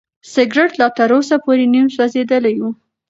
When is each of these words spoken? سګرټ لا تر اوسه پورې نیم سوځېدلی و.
سګرټ 0.33 0.71
لا 0.79 0.87
تر 0.97 1.09
اوسه 1.15 1.35
پورې 1.45 1.65
نیم 1.73 1.87
سوځېدلی 1.95 2.55
و. 2.61 2.65